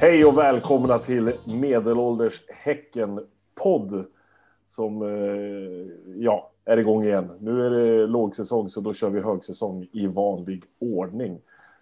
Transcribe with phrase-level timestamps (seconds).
[0.00, 4.06] Hej och välkomna till Medelålders Häcken-podd
[4.66, 7.30] som eh, ja, är igång igen.
[7.40, 11.40] Nu är det lågsäsong så då kör vi högsäsong i vanlig ordning.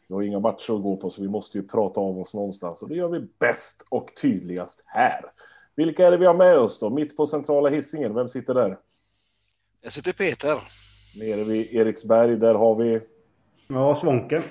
[0.08, 2.82] Vi har inga matcher att gå på så vi måste ju prata av oss någonstans
[2.82, 5.24] och det gör vi bäst och tydligast här.
[5.74, 6.90] Vilka är det vi har med oss då?
[6.90, 8.14] Mitt på centrala hissingen.
[8.14, 8.78] vem sitter där?
[9.80, 10.62] Jag sitter Peter.
[11.20, 13.00] Nere vid Eriksberg, där har vi...
[13.68, 14.42] Ja, Svånken.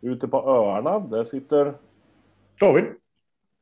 [0.00, 1.74] Ute på öarna, där sitter...
[2.60, 2.84] David.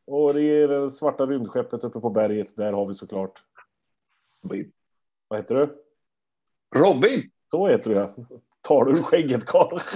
[0.06, 3.42] Och det är det svarta rymdskeppet uppe på berget, där har vi såklart...
[4.44, 4.72] Robin.
[5.28, 5.82] Vad heter du?
[6.80, 7.30] Robin!
[7.50, 8.14] Så heter du ja.
[8.60, 9.78] Tar du skägget Karl?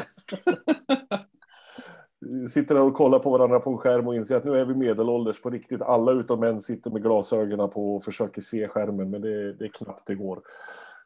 [2.48, 4.74] sitter där och kollar på varandra på en skärm och inser att nu är vi
[4.74, 5.82] medelålders på riktigt.
[5.82, 9.68] Alla utom en sitter med glasögonen på och försöker se skärmen, men det, det är
[9.68, 10.40] knappt det går.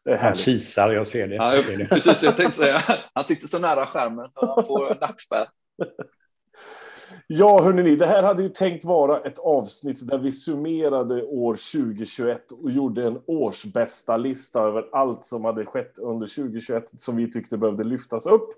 [0.04, 1.34] Det han kisar, jag ser det.
[1.34, 1.88] Ja, jag.
[1.88, 2.78] Precis, jag tänkte säga.
[3.14, 5.48] Han sitter så nära skärmen så han får nackspärr.
[7.26, 12.52] Ja, hörni, det här hade ju tänkt vara ett avsnitt där vi summerade år 2021
[12.52, 17.56] och gjorde en årsbästa lista över allt som hade skett under 2021 som vi tyckte
[17.56, 18.48] behövde lyftas upp.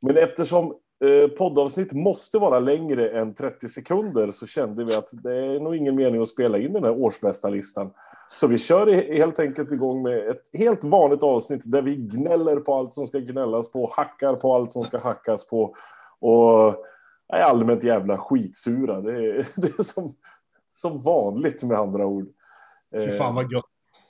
[0.00, 0.74] Men eftersom
[1.04, 5.76] eh, poddavsnitt måste vara längre än 30 sekunder så kände vi att det är nog
[5.76, 7.90] ingen mening att spela in den här årsbästa listan.
[8.34, 12.74] Så vi kör helt enkelt igång med ett helt vanligt avsnitt där vi gnäller på
[12.74, 15.74] allt som ska gnällas på, hackar på allt som ska hackas på
[16.20, 16.84] och
[17.38, 19.00] är allmänt jävla skitsura.
[19.00, 20.14] Det är, det är som,
[20.70, 22.26] som vanligt med andra ord.
[22.94, 23.64] Fy fan vad gött.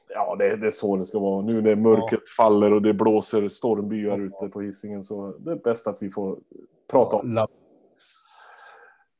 [0.08, 1.42] Ja, det, det, är så det ska vara.
[1.42, 2.45] Nu när mörkret ja.
[2.45, 4.25] faller och det blåser stormbyar ja.
[4.25, 6.39] ute på hissingen så det är bäst att vi får
[6.91, 7.36] prata om.
[7.36, 7.48] Ja.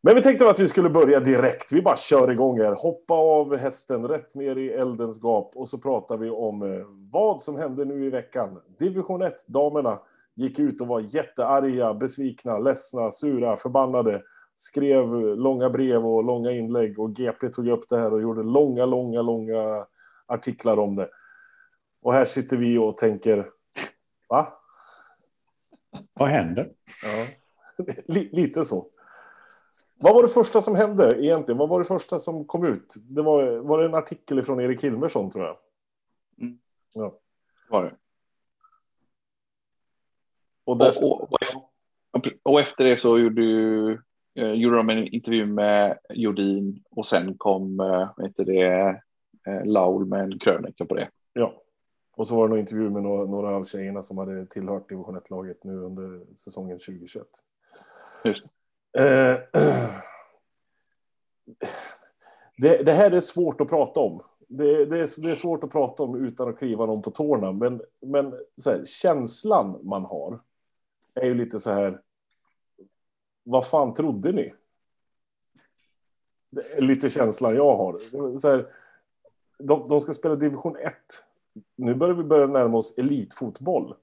[0.07, 1.73] Men vi tänkte att vi skulle börja direkt.
[1.73, 2.73] Vi bara kör igång här.
[2.73, 7.43] Hoppa av hästen rätt ner i eldens gap och så pratar vi om eh, vad
[7.43, 8.61] som hände nu i veckan.
[8.79, 9.99] Division 1 damerna
[10.35, 14.23] gick ut och var jättearga, besvikna, ledsna, sura, förbannade.
[14.55, 15.07] Skrev
[15.37, 19.23] långa brev och långa inlägg och GP tog upp det här och gjorde långa, långa,
[19.23, 19.87] långa
[20.27, 21.09] artiklar om det.
[22.03, 23.47] Och här sitter vi och tänker,
[24.29, 24.53] va?
[26.13, 26.73] Vad händer?
[27.03, 27.27] Ja,
[28.33, 28.87] lite så.
[29.99, 31.59] Vad var det första som hände egentligen?
[31.59, 32.95] Vad var det första som kom ut?
[33.11, 35.57] Det var, var det en artikel från Erik Hilmersson tror jag.
[36.41, 36.59] Mm.
[36.95, 37.19] Ja.
[37.71, 37.97] Var det.
[40.65, 41.05] Och, där...
[41.05, 41.33] och,
[42.13, 43.93] och, och, efter det så gjorde, du,
[44.35, 49.01] eh, gjorde de en intervju med Jodin och sen kom eh, heter det,
[49.47, 51.09] eh, Laul med en krönika på det.
[51.33, 51.63] Ja,
[52.17, 55.17] och så var det en intervju med några, några av tjejerna som hade tillhört division
[55.17, 57.27] 1-laget nu under säsongen 2021.
[58.25, 58.51] Just det.
[62.59, 64.23] det, det här är svårt att prata om.
[64.49, 67.53] Det, det, är, det, är, svårt att prata om utan att kliva någon på tårna,
[67.53, 70.41] men, men här, känslan man har
[71.15, 72.01] är ju lite så här.
[73.43, 74.55] Vad fan trodde ni?
[76.51, 77.99] Det är lite känslan jag har.
[78.39, 78.67] Så här,
[79.59, 80.95] de, de ska spela division 1.
[81.77, 83.95] Nu börjar vi börja närma oss elitfotboll.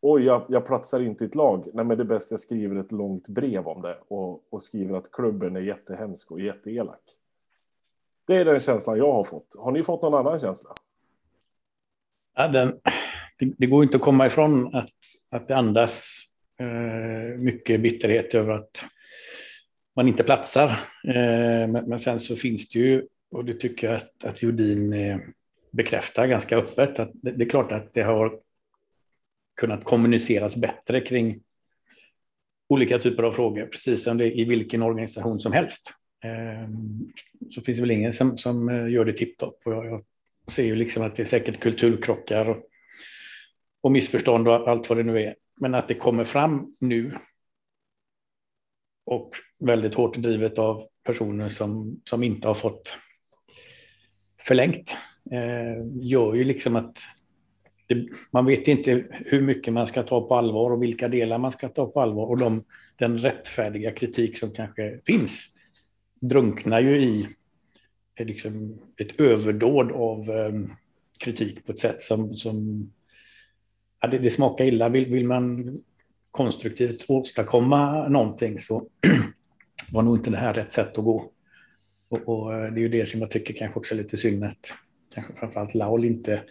[0.00, 1.68] Oj, jag, jag platsar inte i ett lag.
[1.74, 4.96] Nej, men det är bäst jag skriver ett långt brev om det och, och skriver
[4.96, 7.00] att klubben är jättehemsk och jätteelak.
[8.26, 9.56] Det är den känslan jag har fått.
[9.58, 10.74] Har ni fått någon annan känsla?
[12.34, 12.80] Ja, den,
[13.38, 14.90] det, det går inte att komma ifrån att,
[15.30, 16.22] att det andas
[16.60, 18.84] eh, mycket bitterhet över att
[19.96, 20.68] man inte platsar.
[21.08, 24.92] Eh, men, men, sen så finns det ju, och det tycker jag att, att Jodin
[24.92, 25.18] eh,
[25.72, 28.38] bekräftar ganska öppet, att det, det, är klart att det har
[29.60, 31.40] kunnat kommuniceras bättre kring
[32.68, 35.92] olika typer av frågor, precis som det i vilken organisation som helst.
[36.24, 36.70] Eh,
[37.50, 39.60] så finns det väl ingen som, som eh, gör det tipptopp.
[39.64, 40.02] Jag, jag
[40.52, 42.56] ser ju liksom att det är säkert kulturkrockar och,
[43.86, 45.34] och missförstånd och allt vad det nu är.
[45.60, 47.12] Men att det kommer fram nu
[49.04, 49.30] och
[49.64, 52.96] väldigt hårt drivet av personer som, som inte har fått
[54.38, 54.96] förlängt
[55.32, 56.98] eh, gör ju liksom att
[57.86, 61.52] det, man vet inte hur mycket man ska ta på allvar och vilka delar man
[61.52, 62.64] ska ta på allvar och de,
[62.96, 65.48] den rättfärdiga kritik som kanske finns
[66.20, 67.28] drunknar ju i
[68.14, 70.52] eh, liksom ett överdåd av eh,
[71.18, 72.90] kritik på ett sätt som, som
[74.00, 74.88] ja, det, det smakar illa.
[74.88, 75.78] Vill, vill man
[76.30, 78.88] konstruktivt åstadkomma någonting så
[79.92, 81.32] var nog inte det här rätt sätt att gå.
[82.08, 84.44] Och, och, eh, det är ju det som jag tycker kanske också är lite synd
[84.44, 84.72] att
[85.14, 86.42] kanske framförallt Laul inte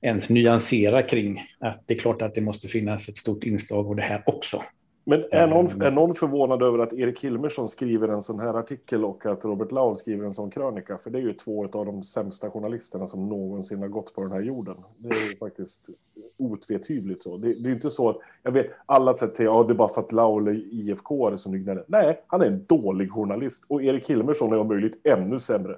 [0.00, 3.96] ens nyanserar kring att det är klart att det måste finnas ett stort inslag av
[3.96, 4.62] det här också.
[5.10, 9.04] Men är någon, är någon förvånad över att Erik Hilmersson skriver en sån här artikel
[9.04, 10.98] och att Robert Lau skriver en sån krönika?
[10.98, 14.32] För det är ju två av de sämsta journalisterna som någonsin har gått på den
[14.32, 14.76] här jorden.
[14.96, 15.90] Det är ju faktiskt
[16.36, 17.36] otvetydigt så.
[17.36, 19.88] Det, det är inte så att, jag vet, alla säger till, ja det är bara
[19.88, 21.84] för att Laul är IFK är som du gnäller.
[21.86, 23.64] Nej, han är en dålig journalist.
[23.68, 25.76] Och Erik Hilmersson är om möjligt ännu sämre.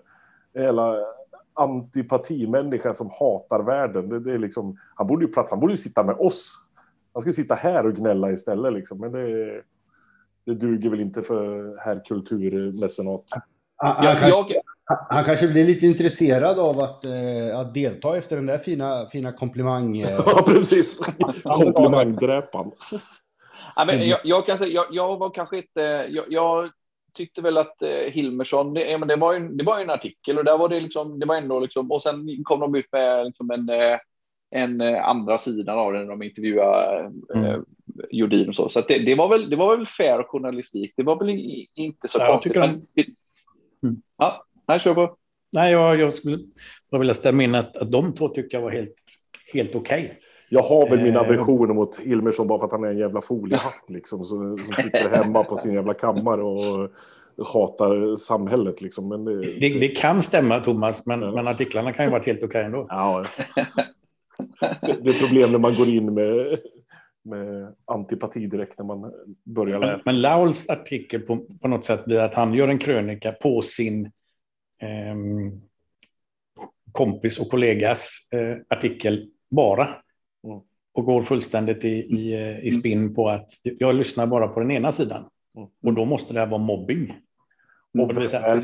[0.54, 0.96] Hela
[1.54, 4.08] antipatimänniska som hatar världen.
[4.08, 6.56] Det, det är liksom, han borde ju prata, han borde ju sitta med oss.
[7.12, 8.98] Han ska sitta här och gnälla istället liksom.
[8.98, 9.62] Men det,
[10.46, 13.24] det duger väl inte för herr kulturmecenat.
[13.76, 14.46] Han, han, Jag,
[15.08, 19.32] han kanske blir lite intresserad av att, eh, att delta efter den där fina, fina
[19.32, 19.98] komplimang...
[19.98, 20.08] Eh.
[20.26, 20.98] Ja, precis.
[21.42, 22.72] Komplimangdräpan.
[23.76, 26.70] ja, men jag, jag kan säga, jag, jag var kanske inte, jag, jag
[27.14, 29.90] tyckte väl att eh, Hilmersson, det, ja, men det, var ju, det var ju en
[29.90, 32.92] artikel och där var det liksom, det var ändå liksom, och sen kom de ut
[32.92, 33.98] med liksom en, eh,
[34.50, 37.64] en eh, andra sidan av det när de intervjuade eh, Mm.
[38.10, 38.68] Jordin och så.
[38.68, 40.92] Så att det, det, var väl, det var väl fair journalistik.
[40.96, 41.30] Det var väl
[41.74, 42.52] inte så Ja, jag konstigt.
[42.52, 42.82] tycker Men,
[43.82, 44.02] Mm.
[44.18, 45.16] Ja, nej, kör på.
[45.52, 46.38] Nej, jag, jag skulle
[46.90, 48.94] bara vilja stämma in att, att de två tycker jag var helt,
[49.52, 50.18] helt okej.
[50.48, 53.20] Jag har väl min Eh, aversion mot Hilmersson bara för att han är en jävla
[53.20, 54.24] foliehatt liksom.
[54.24, 56.90] Så, som sitter hemma på sin jävla kammare och
[57.52, 59.08] hatar samhället liksom.
[59.08, 61.32] Men det, Det, det kan stämma, Thomas, men, Ja.
[61.34, 62.86] men artiklarna kan ju varit helt okej ändå.
[62.88, 63.24] Ja.
[64.60, 66.58] Det, är problem när man går in med,
[67.22, 69.12] med antipati direkt när man
[69.44, 70.02] börjar Men, läsa.
[70.04, 74.12] men Lauls artikel på, på något sätt blir att han gör en krönika på sin
[74.78, 75.60] ehm,
[76.92, 79.84] kompis och kollegas eh, artikel bara.
[80.44, 80.60] Mm.
[80.92, 84.70] Och går fullständigt i, i, eh, i spinn på att jag lyssnar bara på den
[84.70, 85.28] ena sidan.
[85.56, 85.68] Mm.
[85.82, 87.14] Och då måste det här vara mobbing.
[87.98, 88.54] Och Och det blir så är här,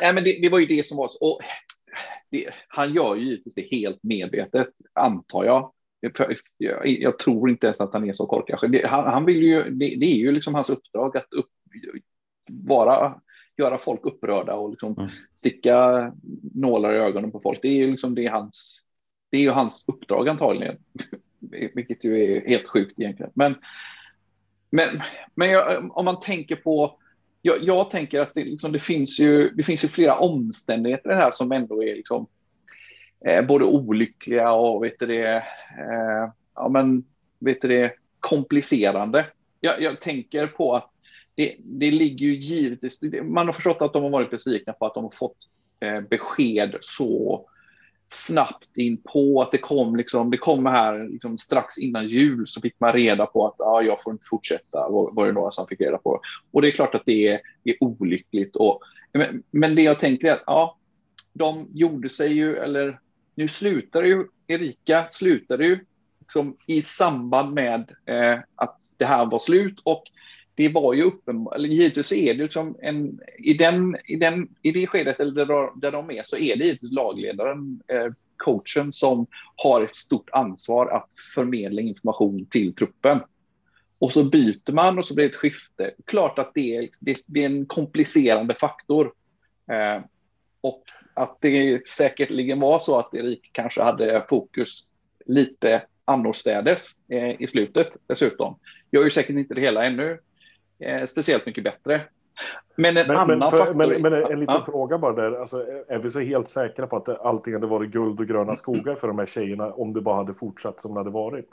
[0.00, 1.18] nej, men det, det var ju det som var så.
[1.26, 1.40] Och
[2.30, 5.72] det, han gör ju givetvis det helt medvetet, antar jag.
[6.58, 8.54] Jag, jag, tror inte ens att han är så korkad.
[8.54, 11.50] Alltså, det, han, han vill ju, det, det är ju liksom hans uppdrag att upp,
[12.50, 13.20] vara,
[13.56, 15.10] göra folk upprörda och liksom Mm.
[15.34, 16.12] sticka
[16.54, 17.58] nålar i ögonen på folk.
[17.62, 18.84] Det är ju liksom det är hans,
[19.30, 20.76] det är ju hans uppdrag antagligen,
[21.74, 23.32] vilket ju är helt sjukt egentligen.
[23.34, 23.54] Men,
[24.70, 25.02] men,
[25.34, 26.98] men jag, om man tänker på
[27.46, 31.30] jag, jag tänker att det, liksom, det, finns ju, det finns ju flera omständigheter här
[31.30, 32.26] som ändå är liksom,
[33.26, 35.36] eh, både olyckliga och vet du det,
[35.78, 37.04] eh, ja, men,
[37.38, 39.26] vet du det, komplicerande.
[39.60, 40.90] Jag, jag tänker på att
[41.34, 44.94] det, det ligger ju givetvis, man har förstått att de har varit besvikna på att
[44.94, 45.36] de har fått
[45.80, 47.46] eh, besked så
[48.08, 52.60] snabbt in på att det kom liksom, det kom här liksom strax innan jul så
[52.60, 55.66] fick man reda på att ah, jag får inte fortsätta, var, var det några som
[55.66, 56.20] fick reda på.
[56.50, 58.56] Och det är klart att det är, är olyckligt.
[58.56, 58.80] Och,
[59.12, 60.78] men, men det jag tänker är att ja,
[61.32, 63.00] de gjorde sig ju, eller
[63.34, 65.78] nu slutar ju, Erika slutade ju
[66.20, 70.04] liksom, i samband med eh, att det här var slut och
[70.54, 74.86] det var ju uppenbart, givetvis är det liksom en, i, den, i, den, i det
[74.86, 79.96] skedet eller där, de är så är det givetvis lagledaren, eh, coachen som har ett
[79.96, 83.20] stort ansvar att förmedla information till truppen.
[83.98, 85.90] Och så byter man och så blir det ett skifte.
[86.04, 89.12] Klart att det är, liksom- det, det är en komplicerande faktor.
[89.70, 90.04] Eh,
[90.60, 90.82] och
[91.14, 94.86] att det säkerligen var så att Erik kanske hade fokus
[95.26, 98.58] lite annorstädes eh, i slutet dessutom.
[98.90, 100.18] Gör ju säkert inte det hela ännu
[100.78, 102.00] eh, speciellt mycket bättre.
[102.76, 103.74] Men en Men, annan men, för, faktor...
[103.74, 104.64] men, men en liten Ja.
[104.66, 105.40] fråga bara där.
[105.40, 108.54] Alltså, är vi så helt säkra på att det allting hade varit guld och gröna
[108.54, 111.48] skogar för de här tjejerna om det bara hade fortsatt som det hade varit?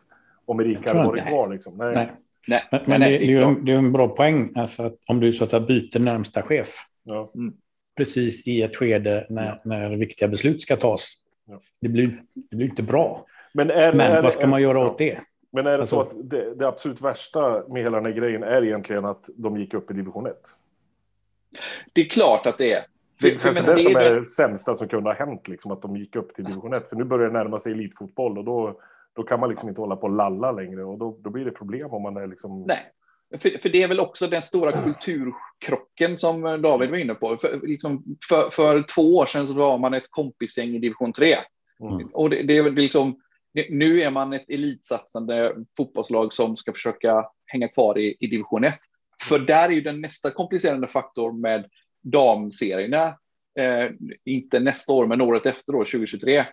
[0.46, 1.78] Om Erika hade varit kvar liksom?
[1.78, 1.94] Nej.
[1.96, 2.12] Nej.
[2.48, 4.96] Nej, Men, men nej, det, det, är en, det är en bra poäng, alltså att
[5.08, 6.68] om du så att säga byter närmsta chef
[7.04, 7.30] Ja.
[7.98, 11.14] precis i ett skede när, när viktiga beslut ska tas.
[11.48, 11.62] Ja.
[11.82, 13.26] Det, blir, det blir inte bra.
[13.54, 14.90] Men, är, Men är, vad ska är, man göra ja.
[14.90, 15.20] åt det?
[15.52, 18.44] Men är det så Alltså- att det, det absolut värsta med hela den här grejen
[18.44, 20.34] är egentligen att de gick upp i division 1?
[21.94, 22.86] Det är klart att det är.
[23.22, 25.98] Det för kanske det som är det sämsta som kunde ha hänt, liksom, att de
[25.98, 26.90] gick upp till division 1.
[26.90, 28.80] För nu börjar det närma sig elitfotboll och då,
[29.16, 31.52] då kan man liksom inte hålla på och lalla längre och då, då blir det
[31.52, 32.64] problem om man är liksom...
[32.68, 32.92] Nej,
[33.40, 37.38] för, för det är väl också den stora kulturkrocken som David var inne på.
[37.38, 41.38] För, liksom, för, för två år sedan så var man ett kompisgäng i division 3.
[41.80, 42.08] Mm.
[42.14, 43.18] Och det, det är väl liksom, det-
[43.70, 48.76] nu är man ett elitsatsande fotbollslag som ska försöka hänga kvar i, i division 1.
[49.24, 51.70] För där är ju den nästa komplicerande faktor med
[52.02, 53.18] damserierna,
[53.60, 53.90] eh,
[54.26, 56.46] inte nästa år, men året efter, då, 2023.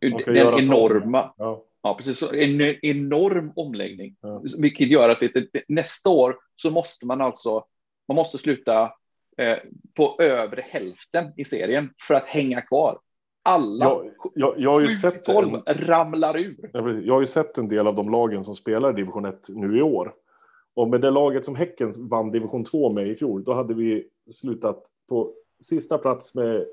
[0.00, 1.64] De ska Den enorma, Ja.
[1.82, 2.22] Ja, precis.
[2.22, 4.42] En enorm omläggning, Ja.
[4.58, 7.64] vilket gör att det, det, nästa år så måste man alltså
[8.08, 8.92] man måste sluta
[9.38, 9.58] eh,
[9.94, 12.98] på övre hälften i serien för att hänga kvar.
[13.42, 16.70] Alla Jag, jag, jag har ju sett tolv ramlar ur.
[17.06, 19.82] Jag har ju sett en del av de lagen som spelar division 1 nu i
[19.82, 20.14] år.
[20.74, 24.08] Och med det laget som Häcken vann division 2 med i fjol, då hade vi
[24.30, 26.66] slutat på sista plats med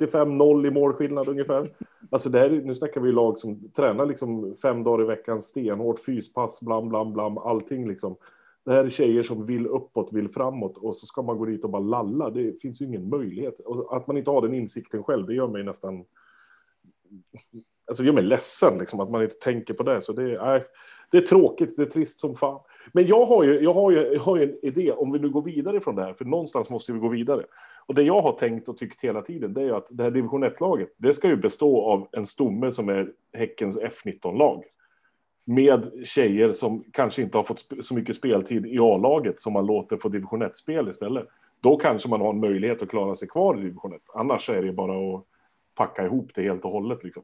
[0.00, 1.70] 85-0 i målskillnad ungefär.
[2.10, 6.04] Alltså det här, nu snackar vi lag som tränar liksom fem dagar i veckan, stenhårt,
[6.06, 8.16] fyspass, blam, blam, blam, allting liksom.
[8.66, 11.64] Det här är tjejer som vill uppåt, vill framåt och så ska man gå dit
[11.64, 12.30] och bara lalla.
[12.30, 13.58] Det finns ju ingen möjlighet.
[13.58, 16.04] Och att man inte har den insikten själv, det gör mig nästan...
[17.86, 20.00] Alltså det gör mig ledsen liksom, att man inte tänker på det.
[20.00, 20.62] Så det är, äh,
[21.10, 22.60] det är tråkigt, det är trist som fan.
[22.92, 25.28] Men jag har, ju, jag, har ju, jag har ju en idé, om vi nu
[25.28, 27.44] går vidare från det här, för någonstans måste vi gå vidare.
[27.86, 30.44] Och det jag har tänkt och tyckt hela tiden, det är att det här division
[30.44, 34.64] 1-laget, det ska ju bestå av en stomme som är Häckens F19-lag.
[35.48, 39.96] Med tjejer som kanske inte har fått så mycket speltid i A-laget som man låter
[39.96, 41.26] få division 1-spel istället.
[41.60, 44.00] Då kanske man har en möjlighet att klara sig kvar i division 1.
[44.14, 45.24] Annars är det bara att
[45.74, 47.04] packa ihop det helt och hållet.
[47.04, 47.22] Liksom.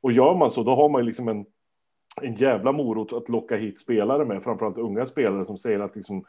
[0.00, 1.46] Och gör man så, då har man liksom en
[2.22, 6.24] en jävla morot att locka hit spelare med, framförallt unga spelare som säger att liksom,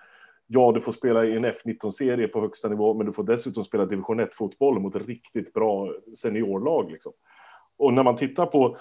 [0.47, 3.85] ja, du får spela i en F19-serie på högsta nivå, men du får dessutom spela
[3.85, 6.91] division 1-fotboll mot riktigt bra seniorlag.
[6.91, 7.11] Liksom.
[7.77, 8.77] Och när man tittar på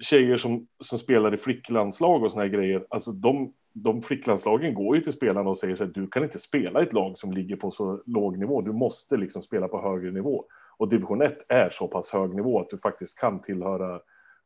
[0.00, 4.96] tjejer som, som spelar i flicklandslag och såna här grejer, alltså de, de flicklandslagen går
[4.96, 7.32] ju till spelarna och säger så här, du kan inte spela i ett lag som
[7.32, 10.44] ligger på så låg nivå, du måste liksom spela på högre nivå.
[10.76, 14.00] Och division 1 är så pass hög nivå att du faktiskt kan tillhöra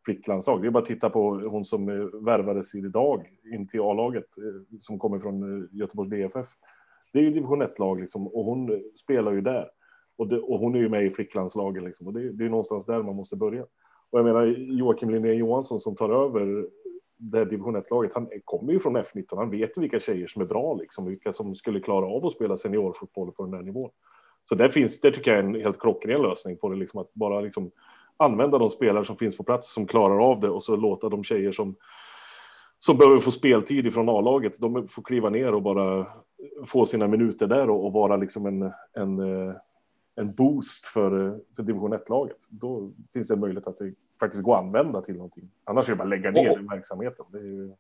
[0.05, 0.63] flicklandslag.
[0.63, 4.79] Det är bara att titta på hon som eh, värvades idag in till A-laget eh,
[4.79, 6.47] som kommer från eh, Göteborgs DFF.
[7.13, 9.69] Det är ju division 1-lag liksom, och hon spelar ju där.
[10.17, 12.87] Och, det, och hon är ju med i flicklandslagen liksom, och det, det är någonstans
[12.87, 13.65] där man måste börja.
[14.11, 14.45] Och jag menar
[14.79, 16.67] Joakim Linné Johansson som tar över
[17.17, 20.43] det här division 1-laget, han kommer ju från F19, han vet ju vilka tjejer som
[20.43, 23.91] är bra, liksom, vilka som skulle klara av att spela seniorfotboll på den här nivån.
[24.45, 27.15] Så där finns, det tycker jag är en helt klockren lösning på det, liksom, att
[27.15, 27.71] bara liksom
[28.17, 31.25] använda de spelare som finns på plats som klarar av det och så låta de
[31.25, 31.77] tjejer som
[32.79, 36.07] som behöver få speltid ifrån A-laget, de får kliva ner och bara
[36.67, 39.55] få sina minuter där och, och vara liksom en, en, eh,
[40.17, 42.37] en boost för, för division 1-laget.
[42.51, 45.51] Då finns det en möjlighet att det faktiskt går att använda till någonting.
[45.65, 47.27] Annars är det bara att lägga ner och, verksamheten.
[47.33, 47.73] Det är ju...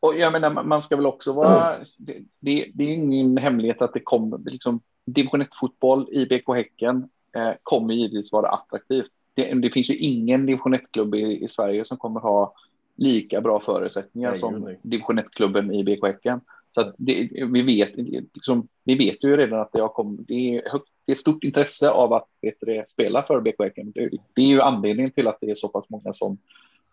[0.00, 1.78] Och jag menar, man ska väl också vara...
[1.98, 7.08] Det, det, det är ingen hemlighet att det kommer liksom division 1-fotboll i BK Häcken
[7.36, 11.84] eh, kommer givetvis vara attraktivt det, det finns ju ingen division 1-klubb i, i, Sverige
[11.84, 12.54] som kommer ha
[12.96, 14.78] lika bra förutsättningar nej, som nej.
[14.82, 16.40] division 1-klubben i BK Häcken.
[16.74, 17.96] Så det, vi, vet,
[18.34, 21.44] liksom, vi vet ju redan att det, har kom, det, är högt, det är stort
[21.44, 22.26] intresse av att
[22.60, 23.92] det, spela för BK Häcken.
[23.92, 26.38] Det, det, är ju anledningen till att det är så pass många som,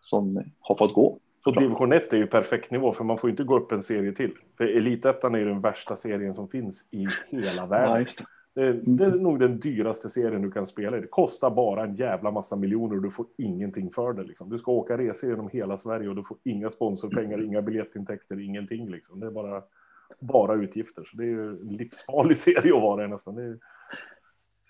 [0.01, 1.19] som har fått gå.
[1.45, 4.11] Och division 1 är ju perfekt nivå, för man får inte gå upp en serie
[4.11, 4.31] till.
[4.57, 8.05] För elitettan är ju den värsta serien som finns i hela världen.
[8.17, 11.01] Ja, det är, det är nog den dyraste serien du kan spela i.
[11.01, 14.23] Det kostar bara en jävla massa miljoner och du får ingenting för det.
[14.23, 14.49] Liksom.
[14.49, 18.89] Du ska åka resor genom hela Sverige och du får inga sponsorpengar, inga biljettintäkter, ingenting.
[18.89, 19.19] Liksom.
[19.19, 19.63] Det är bara,
[20.19, 21.03] bara utgifter.
[21.03, 23.35] Så det är ju en livsfarlig serie att vara i nästan.
[23.35, 23.57] Det är,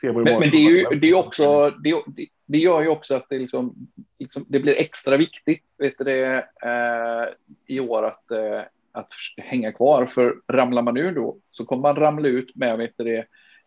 [0.02, 2.04] ser men, men det, är ju, det, är också, det,
[2.46, 3.76] det gör ju också att det, liksom,
[4.20, 6.36] liksom, det blir extra viktigt vet det,
[6.66, 7.34] eh,
[7.68, 10.06] i år att, eh, att hänga kvar.
[10.06, 13.26] För ramlar man ur då så kommer man ramla ut med vet det,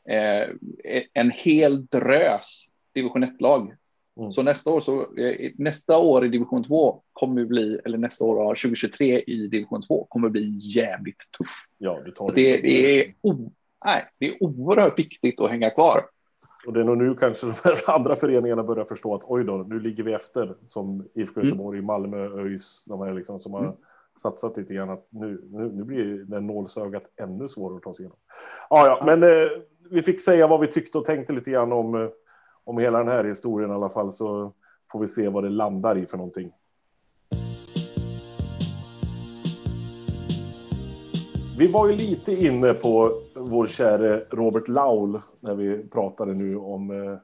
[0.09, 0.49] eh,
[1.13, 3.75] en hel drös division 1-lag.
[4.21, 4.33] Mm.
[4.33, 8.55] Så nästa år, så, eh, nästa år i division 2 kommer bli, eller nästa år
[8.55, 11.49] 2023 i division 2 kommer bli jävligt tuff.
[11.79, 13.33] Ja, det, tar det, det, är, o,
[13.85, 16.05] nej, det är oerhört viktigt att hänga kvar.
[16.67, 19.81] Och det är nog nu kanske de andra föreningarna börjar förstå att oj då, nu
[19.81, 21.49] ligger vi efter som IFK mm.
[21.49, 21.87] Göteborg, mm.
[21.87, 23.75] Malmö, ÖIS, de här liksom som har mm.
[24.23, 28.03] satsat lite grann att nu, nu, nu blir det nålsögat ännu svårare att ta sig
[28.03, 28.19] igenom.
[28.71, 29.49] Ja, ja, men eh,
[29.91, 32.09] vi fick säga vad vi tyckte och tänkte lite grann om, eh,
[32.67, 34.53] om hela den här historien i alla fall, så
[34.93, 36.53] får vi se vad det landar i för någonting.
[41.59, 46.91] Vi var ju lite inne på vår käre Robert Laul när vi pratade nu om
[46.91, 47.19] eh,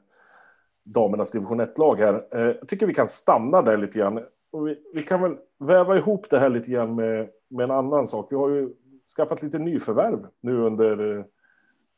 [0.83, 2.25] damernas division 1-lag här.
[2.31, 4.19] Eh, jag tycker vi kan stanna där lite grann.
[4.65, 8.27] Vi, vi, kan väl väva ihop det här lite grann med, med en annan sak.
[8.31, 8.69] Vi har ju
[9.17, 11.25] skaffat lite nyförvärv nu under eh,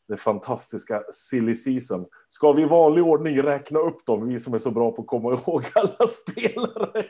[0.07, 2.05] det fantastiska silly season.
[2.27, 5.07] Ska vi i vanlig ordning räkna upp dem, vi som är så bra på att
[5.07, 7.03] komma ihåg alla spelare?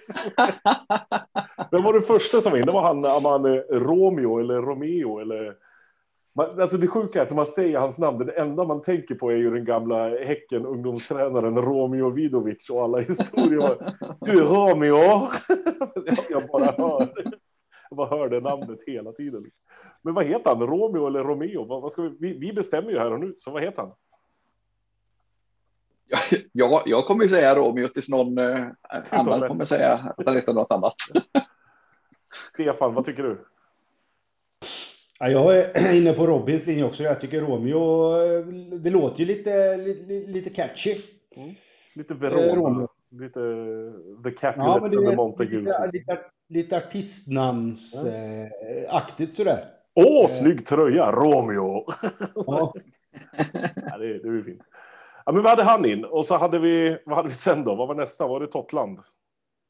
[1.71, 2.65] Vem var det första som var in?
[2.65, 3.45] Det var han, han
[3.79, 5.53] Romeo eller Romeo eller...
[6.37, 9.15] Man, alltså det sjuka är att när man säger hans namn, det enda man tänker
[9.15, 13.95] på är ju den gamla Häcken ungdomstränaren Romeo Vidovic och alla historier.
[14.21, 15.29] Du Romeo!
[16.05, 17.09] jag, jag bara hör.
[17.97, 19.45] Bara hörde namnet hela tiden.
[20.01, 20.67] Men vad heter han?
[20.67, 21.65] Romeo eller Romeo?
[21.65, 23.91] Vad, vad ska vi, vi, vi bestämmer ju här och nu, så vad heter han?
[26.51, 28.67] Ja, jag kommer säga Romeo tills någon eh,
[29.11, 30.95] annan kommer säga att han heter något annat.
[32.53, 33.45] Stefan, vad tycker du?
[35.19, 37.03] Ja, jag är inne på Robins linje också.
[37.03, 38.45] Jag tycker Romeo, eh,
[38.79, 41.01] det låter ju lite, lite, lite catchy.
[41.35, 41.55] Mm.
[41.95, 42.81] Lite Verona.
[42.81, 43.39] Eh, Lite
[44.23, 45.53] The Ja, Capulets det and the Montagues.
[45.53, 49.65] lite, lite, lite artistnamnsaktigt sådär.
[49.93, 51.11] Åh, snygg tröja!
[51.11, 51.85] Romeo!
[52.35, 52.73] Ja.
[53.75, 54.61] ja, det, det är ju fint.
[55.25, 56.05] Ja, men vad hade han in?
[56.05, 57.75] Och så hade vi, vad hade vi sen då?
[57.75, 58.27] Vad var nästa?
[58.27, 58.99] Var det Totland?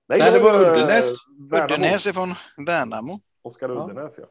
[0.07, 1.15] Nej, det var eh, Uddenäs.
[1.51, 1.73] Värnamo.
[1.73, 2.29] Uddenäs ifrån
[2.65, 3.19] Värnamo.
[3.41, 3.71] Oskar.
[3.71, 4.25] Uddenäs, ja.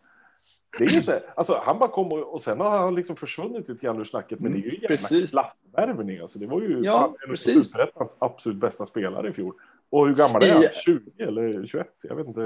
[0.79, 3.17] Det är ju så, här, alltså, han bara kom och, och sen har han liksom
[3.17, 4.97] försvunnit lite grann ur snacket, men det är ju en jävla
[5.27, 6.21] klassvärvning.
[6.21, 7.73] Alltså, det var ju Ja, fan en av precis.
[7.73, 9.55] Superettans absolut bästa spelare i fjol.
[9.95, 10.65] Och hur gammal är han?
[10.65, 11.87] I- 20 eller 21?
[12.03, 12.41] Jag vet inte.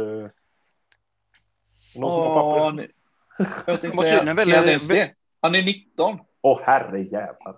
[1.94, 2.90] Någon som har papper?
[3.66, 6.18] Jag tänkte säga, är han är 19.
[6.42, 7.56] Åh herrejävlar.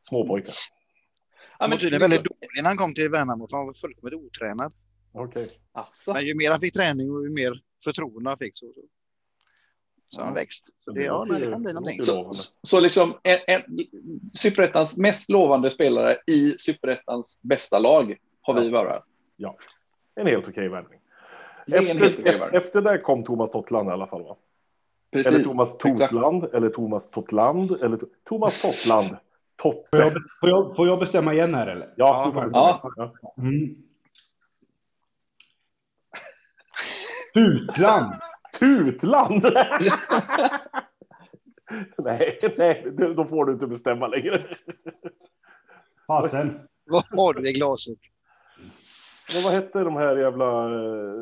[0.00, 0.54] Småpojkar.
[1.58, 4.72] Han var tydligen väldigt dålig när han kom till Värnamo, för han var fullkomligt otränad.
[5.12, 5.60] Okej.
[5.72, 6.12] Asså.
[6.12, 8.80] Men ju mer han fick träning och ju mer förtroende han fick så, så,
[10.10, 10.68] så han växt.
[10.80, 12.02] Så det, ja, det kan bli någonting.
[12.02, 13.62] Så, så liksom en, en,
[14.34, 18.70] Superettans mest lovande spelare i Superettans bästa lag har vi
[19.38, 19.56] värvat.
[20.16, 21.00] En helt okej värvning.
[21.66, 24.36] Efter, okej efter, det kom Thomas Totland i alla fall va?
[25.12, 25.32] Precis.
[25.32, 25.98] Eller Thomas Exakt.
[26.12, 27.98] Totland, eller Thomas Totland, eller
[28.28, 29.08] Thomas Totland.
[29.08, 29.88] Får, Totte.
[29.90, 31.86] jag, får, jag, får jag bestämma igen här eller?
[31.86, 32.80] Ja, Ja, du får bestämma.
[32.96, 33.34] ja.
[33.38, 33.76] Mm.
[37.34, 38.12] Tutland!
[38.60, 39.42] Tutland!
[41.98, 44.42] nej, nej, då då får du inte bestämma längre.
[46.06, 46.60] Fasen.
[46.86, 47.98] Vad har du i glaset?
[49.32, 51.14] Men vad hette de här jävla eh,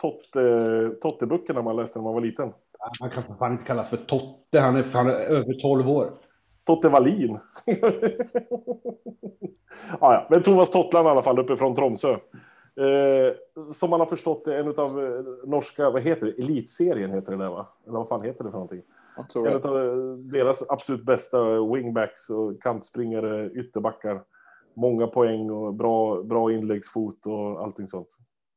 [0.00, 2.52] Totte, Totteböckerna man läste när man var liten?
[3.00, 4.60] Han kan för fan inte kallas för Totte.
[4.60, 6.10] Han är, han är över 12 år.
[6.64, 7.38] Totte Wallin.
[7.64, 7.74] ja,
[10.00, 10.26] ja.
[10.30, 12.16] Men Thomas Tottland i alla fall uppifrån Tromsö.
[12.80, 13.32] Eh,
[13.74, 17.38] som man har förstått det, en av eh, norska, vad heter det, elitserien heter det
[17.38, 17.66] där va?
[17.86, 18.82] Eller vad fan heter det för någonting?
[19.16, 24.22] Jag tror En av eh, deras absolut bästa wingbacks och kantspringare, ytterbackar.
[24.76, 28.08] Många poäng och bra, bra inläggsfot och allting sånt.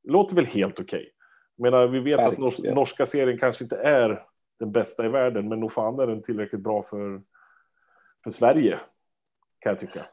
[0.03, 1.11] Låter väl helt okej.
[1.57, 2.75] Menar, vi vet att Verkligen.
[2.75, 4.23] norska serien kanske inte är
[4.59, 7.21] den bästa i världen, men nog fan är den tillräckligt bra för,
[8.23, 8.79] för Sverige.
[9.59, 10.05] Kan jag tycka.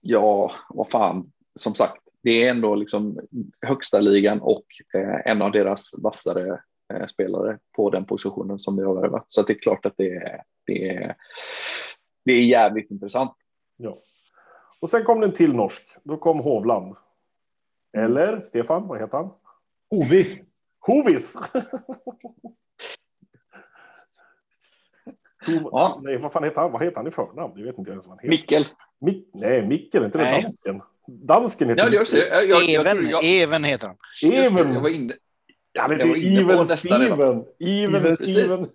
[0.00, 1.32] Ja, vad fan.
[1.56, 3.20] Som sagt, det är ändå liksom
[3.60, 6.60] högsta ligan och eh, en av deras vassare
[6.94, 9.24] eh, spelare på den positionen som vi har värvat.
[9.28, 11.16] Så att det är klart att det är, det är,
[12.24, 13.32] det är jävligt intressant.
[13.76, 13.98] Ja.
[14.82, 15.82] Och sen kom den till norsk.
[16.04, 16.96] Då kom Hovland.
[17.96, 19.30] Eller, Stefan, vad heter han?
[19.90, 20.42] Oviss.
[20.86, 21.34] Hovis!
[25.46, 26.00] Tom, Ja.
[26.02, 26.72] Nej, vad fan heter han?
[26.72, 27.52] Vad heter han i förnamn?
[27.56, 28.28] Det vet inte jag ens vad han heter.
[28.28, 28.66] Mikkel.
[29.00, 30.42] Mick, nej, Mickel, inte det Nej.
[30.42, 30.82] dansken?
[31.06, 32.28] Dansken heter Ja, det det.
[32.28, 33.96] Jag, jag, jag, Even, jag, Even heter han.
[34.22, 34.72] det, Even.
[34.74, 35.14] jag var inne.
[35.72, 36.66] Ja, det heter Even.
[36.66, 37.44] Steven.
[37.60, 38.68] Even Even, Steven.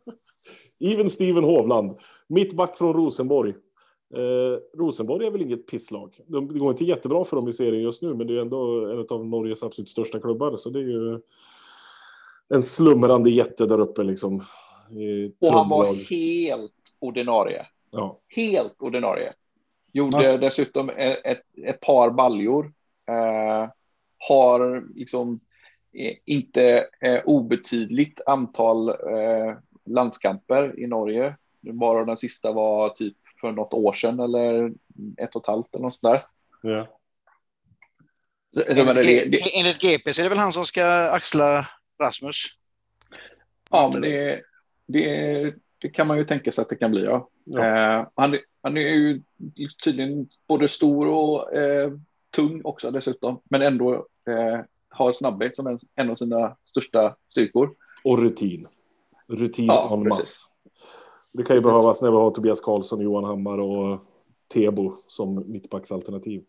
[0.80, 1.98] Even Steven Hovland.
[2.28, 3.54] Mittback från Rosenborg.
[4.14, 6.20] Eh, Rosenborg är väl inget pisslag.
[6.26, 8.90] De, det går inte jättebra för dem i serien just nu, men det är ändå
[8.90, 10.56] en av Norges absolut största klubbar.
[10.56, 11.20] Så det är ju
[12.48, 14.42] en slumrande jätte där uppe liksom.
[15.40, 17.66] Och han var helt ordinarie.
[17.90, 18.20] Ja.
[18.28, 19.32] Helt ordinarie.
[19.92, 22.72] Gjorde dessutom ett, ett, ett par baljor.
[23.08, 23.70] Eh,
[24.28, 25.40] har liksom
[25.92, 31.36] eh, inte eh, obetydligt antal eh, landskamper i Norge.
[31.60, 34.72] Bara den sista var typ för något år sedan eller
[35.16, 36.26] ett och ett halvt eller något sådär.
[36.62, 36.88] Ja.
[38.54, 41.66] Så, menar, det, det, Enligt GP så är det väl han som ska axla
[42.02, 42.36] Rasmus.
[43.70, 44.42] ja, men det,
[44.86, 47.04] det, det kan man ju tänka sig att det kan bli.
[47.04, 47.28] Ja.
[47.44, 47.66] Ja.
[47.66, 49.22] Eh, han, han är ju
[49.84, 51.92] tydligen både stor och eh,
[52.30, 53.94] tung också dessutom, men ändå
[54.28, 57.74] eh, har snabbhet som en, en av sina största styrkor.
[58.04, 58.66] Och rutin.
[59.28, 60.18] Rutin Ja, en precis.
[60.18, 60.46] masse.
[61.32, 61.72] Det kan ju Precis.
[61.72, 63.98] behövas när vi har Tobias Karlsson, Johan Hammar och
[64.54, 66.42] Tebo som mittbacksalternativ.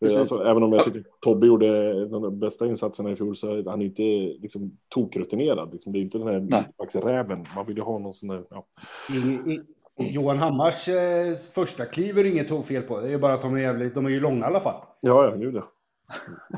[0.00, 0.18] Precis.
[0.18, 3.64] Alltså, även om jag tycker att Tobbe gjorde de bästa insatserna i fjol så är
[3.64, 5.72] han inte liksom, tokrutinerad.
[5.72, 7.44] Liksom, det är inte den här mittbacksräven.
[7.56, 8.44] Man vill ju ha någon sån där...
[8.50, 8.66] Ja.
[9.14, 9.60] I, i,
[9.98, 13.00] Johan Hammars eh, första kliv är det inget fel på.
[13.00, 14.80] Det är bara att de är jävligt, de är ju långa i alla fall.
[15.00, 15.62] Ja, ja, nu det.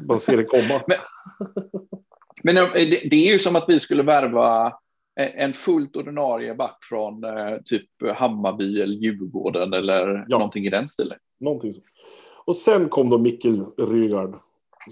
[0.08, 0.82] Man ser det komma.
[2.42, 4.72] Men eh, det, det är ju som att vi skulle värva
[5.18, 10.38] en en fullt ordinarie back från eh, typ Hammarby eller Djurgården eller Ja.
[10.38, 11.18] någonting i den stilen.
[11.40, 11.80] Någonting så.
[12.44, 14.34] Och sen kom då Mikkel Rygaard.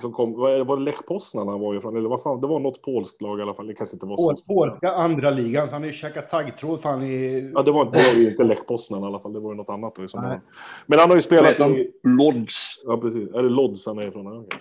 [0.01, 0.33] Som kom,
[0.67, 1.97] var det Lech Poznan han var ifrån?
[1.97, 3.67] Eller vad fan, det var något polskt lag i alla fall.
[3.67, 4.31] Det kanske inte var så.
[4.31, 7.51] Pol- Polska andra ligan, så han har ju käkat taggtråd fan i...
[7.55, 9.33] Ja, det var inte, det var ju inte Lech Poznan i alla fall.
[9.33, 9.97] Det var ju något annat.
[10.13, 10.41] Fall.
[10.87, 11.91] Men han har ju spelat i...
[12.03, 12.83] Lodz.
[12.87, 13.29] Ja, precis.
[13.35, 14.25] Är det Lodz han är ifrån?
[14.27, 14.61] Ja, okej.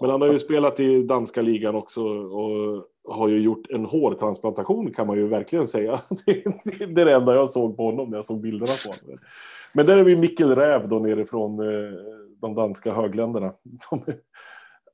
[0.00, 4.90] Men han har ju spelat i danska ligan också och har ju gjort en hårtransplantation
[4.90, 6.00] kan man ju verkligen säga.
[6.26, 9.18] Det, är det enda jag såg på honom när jag såg bilderna på honom.
[9.74, 11.92] Men där är vi Mikkel Räv då nerifrån eh,
[12.40, 13.52] de danska högländerna.
[13.90, 14.04] De,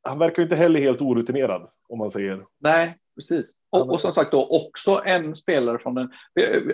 [0.03, 2.45] han verkar ju inte heller helt orutinerad, om man säger.
[2.61, 3.53] Nej, precis.
[3.71, 6.11] Och, och som sagt då också en spelare från den.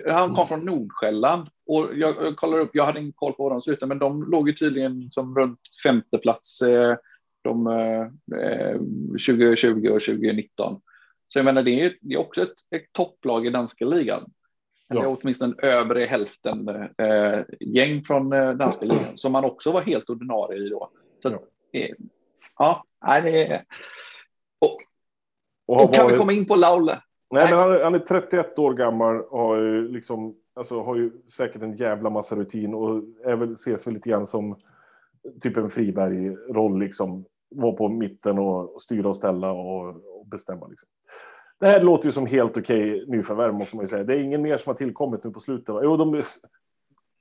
[0.09, 2.69] Han kom från Nordsjälland och jag, jag kollar upp.
[2.73, 5.59] Jag hade ingen koll på vad de ut, men de låg ju tydligen som runt
[5.83, 6.61] femte plats.
[6.61, 6.95] Eh,
[7.45, 8.71] de eh,
[9.27, 10.81] 2020 och 2019.
[11.27, 14.31] Så jag menar, det är, det är också ett, ett topplag i danska ligan.
[14.87, 15.01] Ja.
[15.01, 20.09] Är åtminstone övre hälften eh, gäng från eh, danska ligan som man också var helt
[20.09, 20.89] ordinarie i då.
[21.23, 21.39] Så ja,
[21.79, 21.95] eh,
[22.57, 23.63] ja det.
[24.59, 24.77] Och,
[25.65, 26.15] och, och kan varit...
[26.15, 27.01] vi komma in på Laule?
[27.31, 27.51] Nej, Nej.
[27.51, 31.11] men han är, han är, 31 år gammal och har ju, liksom, alltså, har ju
[31.31, 34.55] säkert en jävla massa rutin och är väl, ses väl lite grann som
[35.41, 36.79] typ en Friberg-roll.
[36.79, 37.25] Liksom.
[37.49, 40.67] Vara på mitten och styra och ställa och, och bestämma.
[40.67, 40.89] Liksom.
[41.59, 44.03] Det här låter ju som helt okej nyförvärv måste man ju säga.
[44.03, 45.69] Det är ingen mer som har tillkommit nu på slutet.
[45.69, 45.81] Va?
[45.83, 46.21] Jo, de...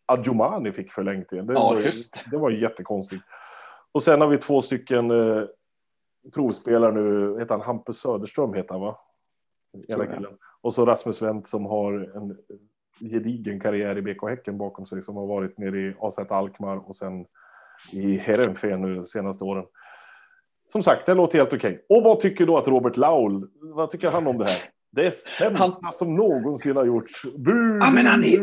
[0.06, 1.46] Adjumani fick förlängt igen.
[1.46, 1.92] Det, ja, var,
[2.30, 3.22] det var jättekonstigt.
[3.92, 5.44] Och sen har vi två stycken eh,
[6.34, 7.38] provspelare nu.
[7.38, 8.98] Heter han Hampus Söderström heter han va?
[9.88, 10.38] Ena killen.
[10.60, 12.37] Och så Rasmus Wendt som har en
[13.10, 16.96] gedigen karriär i BK Häcken bakom sig som har varit nere i AZ Alkmaar och
[16.96, 17.26] sen
[17.92, 19.64] i Heerenveen nu de senaste åren
[20.72, 21.85] som sagt, det låter helt okej.
[21.88, 24.74] Och vad tycker då att Robert Laul, vad tycker han om det här?
[24.94, 25.92] Det är sämsta han...
[25.92, 27.22] som någonsin har gjorts.
[27.22, 27.79] Bu!
[27.81, 28.38] Ja, men han, är,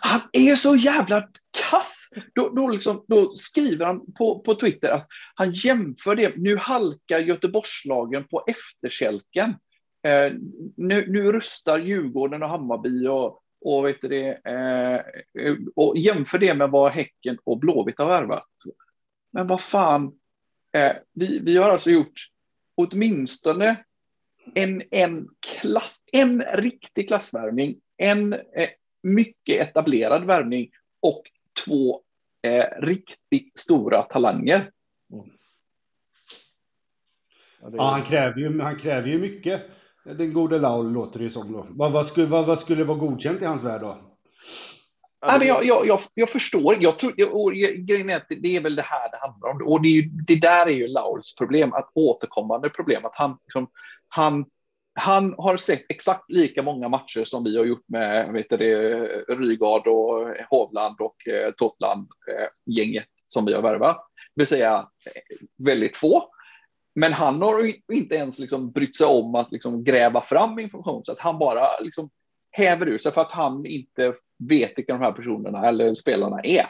[0.00, 1.28] han är så jävla
[1.70, 2.08] kass.
[2.34, 6.36] Då, då, liksom, då skriver han på, på Twitter att han jämför det.
[6.36, 9.50] Nu halkar Göteborgslagen på efterkälken.
[10.06, 10.32] Eh,
[10.76, 15.00] nu, nu rustar Djurgården och Hammarby och, och, vet det, eh,
[15.76, 18.48] och jämför det med vad Häcken och Blåvitt har värvat.
[19.32, 20.12] Men vad fan,
[21.12, 22.28] vi, vi har alltså gjort
[22.74, 23.84] åtminstone
[24.54, 28.68] en, en, klass, en riktig klassvärvning, en eh,
[29.02, 31.22] mycket etablerad värvning och
[31.64, 32.02] två
[32.42, 34.70] eh, riktigt stora talanger.
[35.12, 35.30] Mm.
[37.60, 37.76] Ja, är...
[37.76, 39.62] ja, han, kräver ju, han kräver ju mycket,
[40.04, 41.52] den gode Laul låter det som.
[41.52, 41.66] Då.
[41.70, 44.11] Vad, vad, skulle, vad, vad skulle vara godkänt i hans värld då?
[45.26, 46.76] Nej, men jag, jag, jag, jag förstår.
[46.80, 49.72] Jag tror, och, grejen är att det är väl det här det handlar om.
[49.72, 53.04] Och det, är, det där är ju Lauls problem, att återkommande problem.
[53.04, 53.66] Att han, liksom,
[54.08, 54.44] han,
[54.94, 59.86] han har sett exakt lika många matcher som vi har gjort med vet det, Rygard
[59.86, 64.06] och Hovland och eh, Totland, eh, gänget som vi har värvat.
[64.34, 66.28] Det vill säga eh, väldigt få.
[66.94, 71.12] Men han har inte ens liksom brytt sig om att liksom gräva fram information, så
[71.12, 72.10] att han bara liksom
[72.50, 74.14] häver ur sig för att han inte
[74.48, 76.66] vet vilka de här personerna eller spelarna är.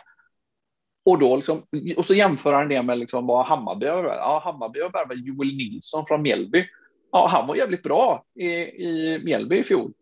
[1.05, 4.17] Och, då liksom, och så jämför han det med liksom vad Hammarby har värvat.
[4.17, 6.65] Ja, Hammarby har värvat Joel Nilsson från Mjällby.
[7.13, 8.49] Ja, han var jävligt bra i,
[8.87, 9.93] i Mjällby i fjol.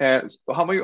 [0.00, 0.80] Eh, han var ju,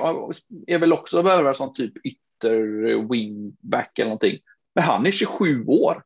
[0.67, 2.61] är väl också värvad som typ ytter
[3.09, 4.39] wingback eller någonting.
[4.75, 6.03] Men han är 27 år.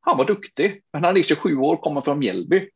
[0.00, 2.68] Han var duktig, men han är 27 år, och kommer från Mjällby.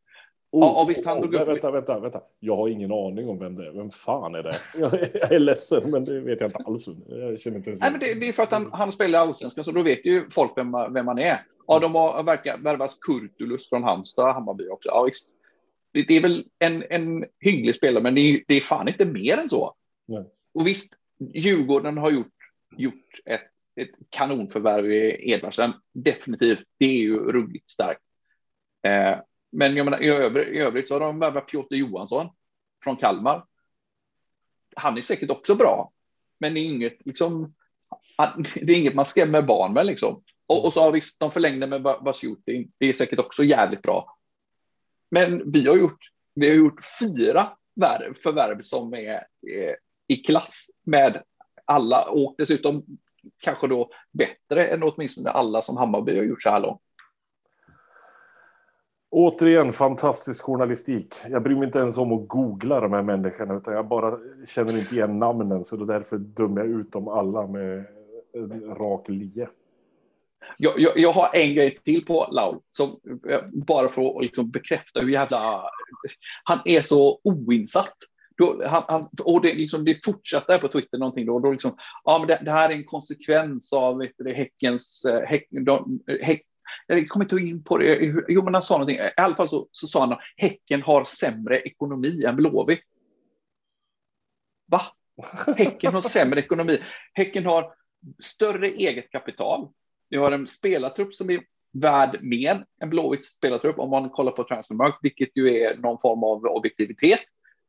[0.57, 1.49] Oh, ja, visst, han oh, drog upp...
[1.49, 2.21] Vänta, vänta, vänta.
[2.41, 3.73] Jag har ingen aning om vem det är.
[3.73, 4.55] Vem fan är det?
[4.79, 4.93] Jag,
[5.33, 6.87] är ledsen, men det vet jag inte alls.
[7.09, 9.65] Jag känner inte ens Nej, men det, det, är för att han, han spelar Allsvenskan,
[9.65, 11.47] så då vet ju folk vem, vem han är.
[11.67, 14.89] Ja, de har verkar värvas Kurtulus från Halmstad, Hammarby också.
[14.89, 15.31] Ja, visst.
[15.93, 19.05] Det, det, är väl en, en hygglig spelare, men det är, det är fan inte
[19.05, 19.75] mer än så.
[20.07, 20.25] Nej.
[20.55, 20.95] Och visst,
[21.35, 22.35] Djurgården har gjort,
[22.77, 25.73] gjort ett, ett kanonförvärv i Edvardsen.
[25.95, 26.63] Definitivt.
[26.79, 28.03] Det är ju ruggigt starkt.
[28.87, 29.19] Eh,
[29.53, 32.29] men jag menar, i, övrigt, i övrigt så har de värvat Piotr Johansson
[32.85, 33.45] från Kalmar.
[34.77, 35.93] Han är säkert också bra,
[36.39, 37.55] men det är inget, liksom,
[38.55, 39.87] det är inget man skrämmer barn med.
[39.87, 40.23] Liksom.
[40.47, 42.73] Och, och så har visst, de förlängde med Vasjutin.
[42.79, 44.19] Det är säkert också jävligt bra.
[45.11, 47.57] Men vi har gjort, vi har gjort fyra
[48.23, 49.75] förvärv som är, eh,
[50.09, 51.23] i klass med
[51.65, 52.85] alla och dessutom
[53.39, 56.81] kanske då bättre än åtminstone alla som Hammarby har gjort så här långt.
[59.11, 61.15] Återigen fantastisk journalistik.
[61.29, 64.79] Jag bryr mig inte ens om att googla de här människorna utan jag bara känner
[64.79, 67.85] inte igen namnen så det är därför dömer jag ut dem alla med
[68.35, 69.49] en rak lie.
[70.59, 74.51] Jag, jag, jag, har en grej till på Laul, som, eh, bara för att liksom
[74.51, 75.63] bekräfta hur jävla...
[76.45, 77.97] Han är så oinsatt.
[78.39, 81.39] Då, han, han, och det, liksom, det fortsatte på Twitter någonting då.
[81.41, 85.29] då liksom, ja, men det, det här är en konsekvens av vet du, Häckens, eh,
[85.29, 86.43] häck, de, eh, häck,
[86.87, 88.15] jag kommer inte in på det.
[88.29, 88.97] Jo, men han sa någonting.
[88.97, 92.81] I alla fall så, så sa han att Häcken har sämre ekonomi än Blåvitt.
[94.67, 94.83] Va?
[95.57, 96.83] Häcken har sämre ekonomi.
[97.15, 97.75] Häcken har
[98.21, 99.69] större eget kapital.
[100.09, 101.41] Vi har en spelartrupp som är
[101.73, 106.25] värd mer än Blåvitts spelartrupp om man kollar på Transfermarkt, vilket ju är någon form
[106.25, 107.21] av objektivitet.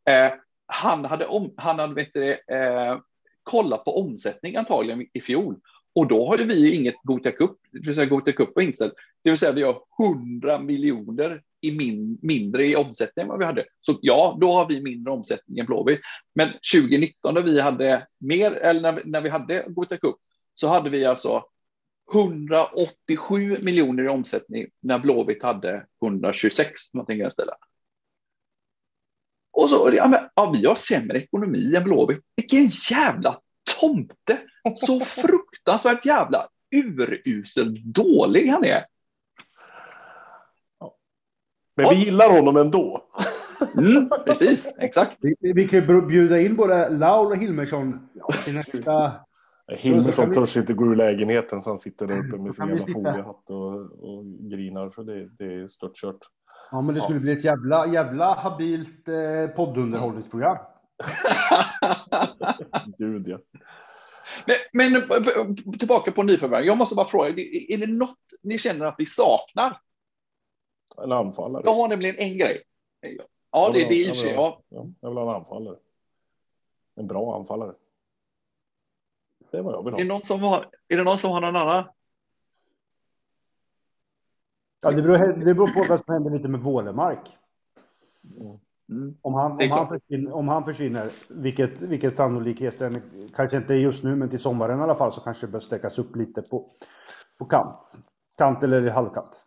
[0.09, 0.31] Eh,
[0.67, 2.99] han hade, om, han hade vet du, eh,
[3.43, 5.55] kollat på omsättning antagligen i fjol
[5.97, 8.91] och då har ju vi inget Gothia Cup, det vill säga Gothia Cup var inställd.
[9.23, 9.81] Det vill säga vi har
[10.15, 13.65] 100 miljoner i min, mindre i omsättning än vad vi hade.
[13.81, 15.99] Så ja, då har vi mindre omsättning än Blåvitt.
[16.35, 20.15] Men 2019 när vi hade mer, eller när, när vi hade Gothia Cup,
[20.55, 21.43] så hade vi alltså
[22.13, 27.57] 187 miljoner i omsättning när Blåvitt hade 126 någonting i den stället.
[29.51, 32.19] Och så, ja, men, ja, vi har sämre ekonomi än Blåvitt.
[32.35, 33.41] Vilken jävla
[33.79, 34.39] tomte!
[34.75, 35.46] Så fruktansvärt
[36.03, 38.83] jävla urusel dålig han är.
[41.75, 43.03] Men vi gillar honom ändå.
[43.77, 45.17] Mm, precis, exakt.
[45.21, 48.09] Vi, vi kan ju bjuda in både Laul och Hilmersson
[48.45, 49.13] till nästa...
[49.77, 52.93] Hilmersson törs inte gå ur lägenheten så han sitter där uppe med sin vi jävla
[52.93, 53.73] foliehatt och,
[54.09, 54.89] och grinar.
[54.89, 56.19] Så det, det är stört kört.
[56.71, 60.57] Ja, men det skulle bli ett jävla, jävla habilt eh, poddunderhållningsprogram.
[62.97, 63.37] Gud ja.
[64.73, 66.65] Men, men tillbaka på nyförvärv.
[66.65, 69.81] Jag måste bara fråga, är det något ni känner att vi saknar?
[71.03, 71.63] En anfallare.
[71.65, 72.63] Jag har nämligen en grej.
[73.51, 74.33] Ja, det, det är i och för sig.
[74.33, 74.61] Ja.
[74.69, 75.77] Ja, jag vill ha en anfallare.
[76.95, 77.73] En bra anfallare.
[79.51, 80.07] Det är vad jag vill Är, det ha.
[80.07, 81.85] någon som har, är det någon som har någon annan?
[84.81, 87.37] Ja, det, beror, det beror på vad som händer lite med Wålemark.
[88.39, 88.59] Mm.
[89.21, 93.01] Om han, om, han försvinner, om han försvinner, vilket, vilket sannolikheten
[93.35, 95.59] kanske inte är just nu, men till sommaren i alla fall, så kanske det bör
[95.59, 96.69] sträckas upp lite på,
[97.39, 97.99] på kant.
[98.37, 99.43] Kant eller halvkant.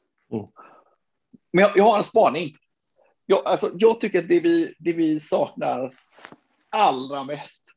[1.53, 2.57] Men jag, jag har en spaning.
[3.27, 5.95] Jag, alltså, jag tycker att det vi, det vi saknar
[6.71, 7.69] allra mest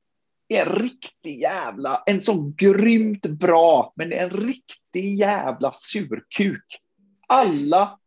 [0.47, 6.79] är en riktig jävla, en sån grymt bra, men en riktig jävla surkuk.
[7.27, 7.99] Alla,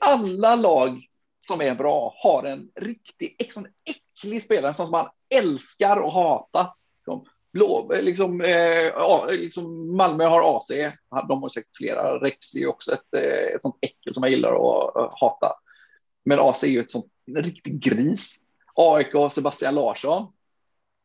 [0.00, 1.06] alla lag
[1.46, 5.96] som är bra har en riktig, en sån äcklig spelare, en sån som man älskar
[5.96, 6.74] och hata.
[7.04, 8.92] Som blå, liksom, eh,
[9.30, 10.68] liksom Malmö har AC,
[11.28, 12.18] de har säkert flera.
[12.18, 15.52] Rex är också ett, eh, ett sånt äckel som jag gillar att hata.
[16.24, 18.36] Men AC är ju ett sånt, en riktig gris.
[18.74, 20.32] AIK och Sebastian Larsson.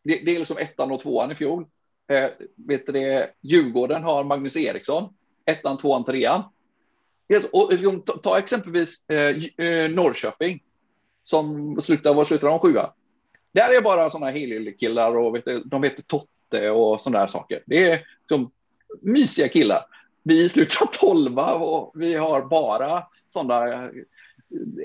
[0.03, 1.65] Det, det är liksom ettan och tvåan i fjol.
[2.11, 5.13] Eh, vet du det, Djurgården har Magnus Eriksson.
[5.45, 6.43] Ettan, tvåan, trean.
[7.29, 7.71] Yes, och,
[8.05, 10.63] ta, ta exempelvis eh, eh, Norrköping
[11.23, 12.93] som slutar, vad slutar de sjua?
[13.51, 17.63] Där är bara sådana helyllekillar och vet de heter Totte och sådana där saker.
[17.65, 18.51] Det är liksom,
[19.01, 19.85] mysiga killar.
[20.23, 23.91] Vi slutar tolva och vi har bara sådana eh,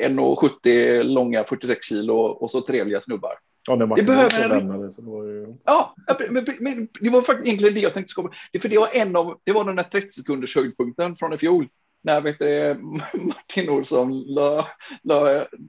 [0.00, 3.33] 1,70 långa 46 kilo och så trevliga snubbar.
[3.68, 5.55] Ja, när Martin behöver lämnade så det var ju...
[5.64, 5.94] Ja,
[6.31, 8.22] men, men det var faktiskt egentligen det jag tänkte.
[8.52, 11.38] Det, för det var en av, det var den där 30 sekunders höjdpunkten från i
[11.38, 11.68] fjol.
[12.05, 12.75] När vet du,
[13.15, 14.67] Martin Olsson la,
[15.03, 15.25] la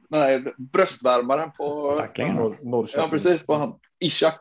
[0.09, 2.35] den här bröstvärmaren på, Tacklingen.
[2.35, 3.03] Norr, Norrköping.
[3.03, 4.39] ja, precis, på han, Ishak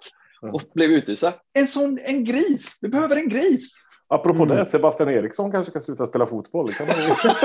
[0.52, 1.32] och blev utvisad.
[1.52, 2.78] En sån, en gris.
[2.82, 3.82] Vi behöver en gris.
[4.08, 4.56] Apropå Mm.
[4.56, 6.66] det, Sebastian Eriksson kanske kan sluta spela fotboll.
[6.66, 6.96] Det kan man.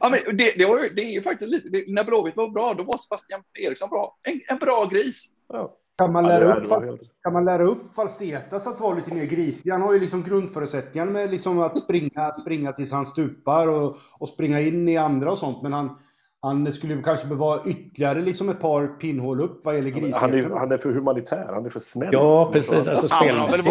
[0.00, 2.48] Ja, men det, det, var, ju- det är ju faktiskt lite, det, när Blåvitt var
[2.48, 4.16] bra, då var Sebastian Eriksson bra.
[4.22, 5.24] En, en bra gris.
[5.48, 5.76] ja.
[5.98, 7.00] Kan man Ja, lära här upp, helt...
[7.22, 9.70] kan man lära upp Falsetas att vara lite mer grisig?
[9.70, 14.28] Han har ju liksom grundförutsättningar med liksom att springa, springa tills han stupar och, och
[14.28, 15.62] springa in i andra och sånt.
[15.62, 15.98] Men han,
[16.40, 20.20] han skulle kanske behöva ytterligare liksom ett par pinnhål upp vad gäller grisigheten.
[20.20, 22.08] Han är, han är för humanitär, han är för snäll.
[22.12, 22.88] Ja, precis.
[22.88, 23.62] Alltså, Han har väl-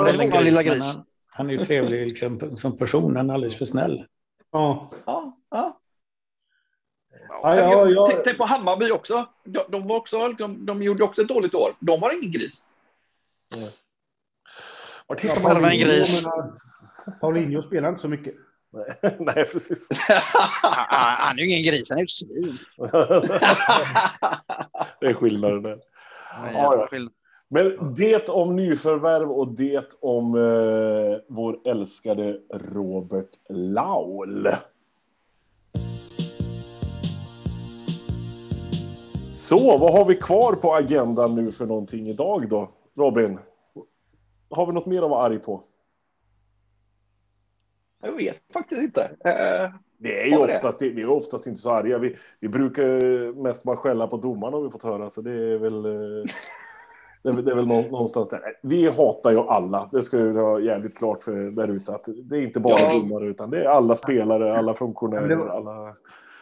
[0.00, 0.92] varit vår lilla gris.
[0.94, 1.04] Han,
[1.36, 4.04] han är ju trevlig liksom, som person, han är alldeles för snäll.
[4.52, 4.90] Ja.
[5.04, 5.36] Ja,
[7.44, 7.56] ja.
[7.72, 8.06] Ja, ja.
[8.10, 9.26] Tänk, tänk på Hammarby också.
[9.44, 11.76] De, de, var också de, de gjorde också ett dåligt år.
[11.80, 12.64] De har ingen gris.
[15.08, 16.22] Ja, hittar man Själva en gris.
[17.20, 18.34] Paulinho spelar inte så mycket.
[19.18, 19.88] Nej, precis.
[21.18, 22.58] Han är ju ingen gris, han är ju ett svin.
[25.00, 25.70] det är skillnaden där.
[26.32, 26.86] Ja, Ja, ja.
[26.90, 27.08] skill-
[27.48, 34.48] Men det om nyförvärv och det om eh, vår älskade Robert Laul.
[39.44, 42.68] Så, vad har vi kvar på agendan nu för någonting idag då?
[42.96, 43.38] Robin,
[44.50, 45.62] har vi något mer att vara arg på?
[48.02, 49.10] Jag vet faktiskt inte.
[49.24, 49.30] Eh,
[50.10, 50.36] är ju vi det?
[50.38, 51.98] oftast, vi är oftast inte så arga.
[51.98, 55.58] Vi, vi brukar mest bara skälla på domarna har vi fått höra, så det är
[55.58, 55.84] väl...
[55.84, 56.24] eh,
[57.22, 58.40] Det är, väl- det är väl nå- någonstans där.
[58.62, 59.88] Vi hatar ju alla.
[59.92, 63.00] Det ska ju ha jävligt klart för där ute att det är inte bara Ja.
[63.00, 65.94] domare utan det är alla spelare, alla funktionärer, alla...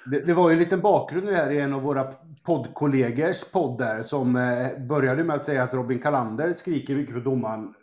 [0.07, 2.12] Det, det var ju en liten bakgrund här i en av våra
[2.43, 7.21] poddkollegers podd där som eh, började med att säga att Robin Kalander skriker mycket på
[7.21, 7.75] domaren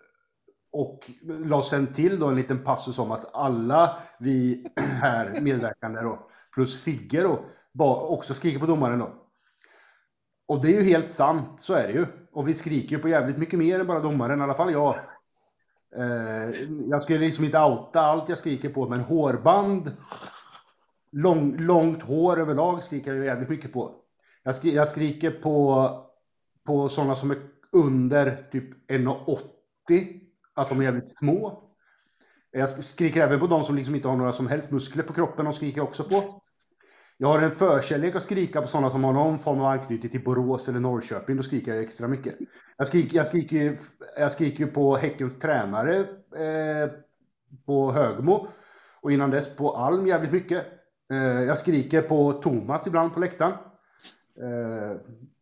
[0.72, 1.12] och
[1.46, 4.68] la sen till då en liten passus om att alla vi
[5.02, 7.46] här medverkande då, plus Figge då,
[7.86, 9.14] också skriker på domaren då.
[10.48, 12.06] Och det är ju helt sant, så är det ju.
[12.32, 14.96] Och vi skriker ju på jävligt mycket mer än bara domaren, i alla fall jag.
[15.96, 19.92] Eh, jag skulle liksom inte outa allt jag skriker på, men hårband,
[21.12, 23.96] lång, långt hår överlag skriker jag jävligt mycket på.
[24.44, 25.90] Jag, skri, jag skriker på,
[26.66, 27.38] på sådana som är
[27.72, 30.20] under typ 1,80,
[30.54, 31.64] att de är jävligt små.
[32.52, 35.46] Jag skriker även på de som liksom inte har några som helst muskler på kroppen,
[35.46, 36.42] de skriker jag också på.
[37.22, 40.24] Jag har en förkärlek att skrika på sådana som har någon form av anknytning till
[40.24, 41.38] Borås eller Norrköping.
[41.38, 42.36] Då skriker jag extra mycket.
[42.78, 43.80] Jag skriker, jag skriker,
[44.18, 46.92] jag skriker på Häckens tränare eh,
[47.66, 48.48] på Högmo.
[49.02, 50.79] Och innan dess på Alm jävligt mycket.
[51.12, 53.54] Eh, jag skriker på Thomas ibland på läktaren.
[54.42, 54.98] Eh,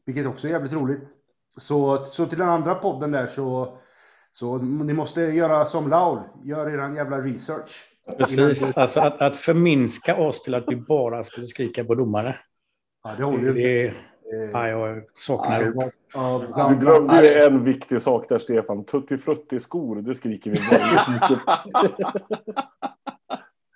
[0.05, 1.09] vilket också är jävligt roligt.
[1.57, 3.77] Så, så till den andra podden där så,
[4.31, 6.19] så ni måste göra som Laul.
[6.43, 7.87] Gör er jävla research.
[8.17, 12.35] Precis, alltså att, att förminska oss till att vi bara skulle skrika på domare.
[13.03, 13.93] Ja, det håller det, ju.
[14.53, 15.91] ja, jag saknar det.
[16.69, 18.85] Du glömde ju en viktig sak där, Stefan.
[18.85, 21.39] Tutti frutti skor, det skriker vi väldigt mycket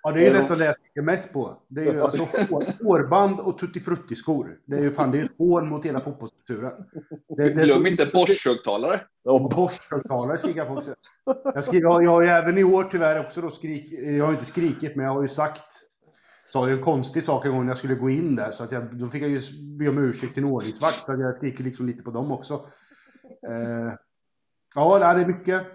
[0.02, 1.62] Ja, det är ju nästan det jag tänker mest på.
[1.68, 2.22] Det är ju alltså
[2.82, 4.58] hårband och tuttifrutti-skor.
[4.66, 6.72] Det är ju fan, det är ett hån mot hela fotbollskulturen.
[7.36, 9.00] Glöm inte Bosch-högtalare.
[9.22, 10.94] Ja, Bosch-högtalare skriker också.
[11.44, 11.80] Jag, skri...
[11.80, 13.92] jag, jag har ju även i år tyvärr också då skrik...
[13.92, 15.82] Jag har inte skrikit, men jag har ju sagt
[16.46, 18.50] sa ju en konstig sak en gång när jag skulle gå in där.
[18.50, 19.40] Så att jag, då fick jag ju
[19.78, 21.06] be om ursäkt till en ordningsvakt.
[21.06, 22.66] Så jag skriker liksom lite på dem också.
[23.48, 23.92] Eh,
[24.74, 25.66] ja, det är mycket.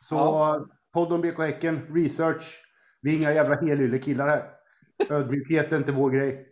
[0.00, 0.66] Så ja.
[0.92, 2.67] podd om BK Häcken, research.
[3.00, 4.42] Vi är inga jävla helylle-killar här.
[5.10, 6.46] Ödmjukhet är inte vår grej.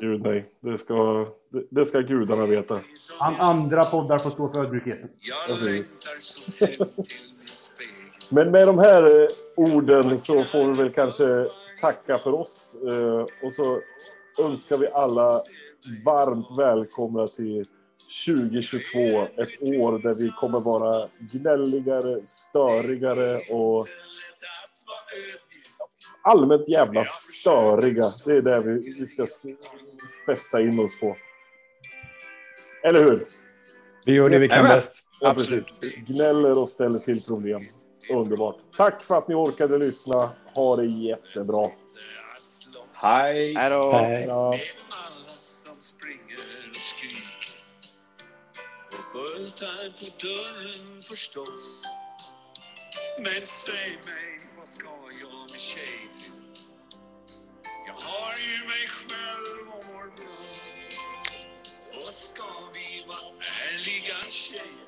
[0.00, 2.74] Gud nej, det ska, det, det ska gudarna veta.
[3.20, 5.08] An, andra poddar får stå för ödmjukheten.
[8.32, 11.46] Men med de här eh, orden så får vi väl kanske
[11.80, 12.76] tacka för oss.
[12.92, 13.80] Eh, och så
[14.42, 15.28] önskar vi alla
[16.04, 17.64] varmt välkomna till
[18.26, 18.98] 2022.
[19.42, 23.86] Ett år där vi kommer vara gnälligare, störigare och
[26.26, 28.04] allmänt jävla störiga.
[28.26, 29.26] Det är det vi, vi ska
[30.22, 31.16] spetsa in oss på.
[32.84, 33.26] Eller hur?
[34.06, 34.92] Vi gör det vi kan bäst.
[35.20, 35.66] Ja, Absolut.
[36.06, 37.60] Gnäller och ställer till problem.
[38.12, 38.56] Underbart.
[38.76, 40.30] Tack för att ni orkade lyssna.
[40.54, 41.66] Ha det jättebra.
[43.02, 43.54] Hej.
[43.54, 43.92] Hej då.
[43.92, 44.28] Hej.
[49.16, 51.82] bultar på dörren förstås.
[53.18, 54.88] Men säg mig, vad ska
[55.20, 56.05] jag med tjej till?
[56.05, 56.05] Jag
[58.02, 60.46] har ju mig själv och mår bra.
[61.92, 64.86] Och ska vi vara ärliga tjejer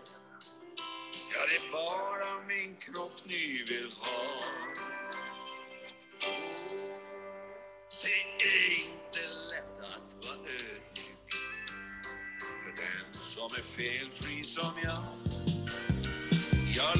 [1.33, 4.37] Ja, det är bara min kropp ni vill ha.
[8.03, 11.31] Det är inte lätt att vara ödmjuk
[12.65, 15.05] för den som är felfri som jag.
[16.77, 16.99] Jag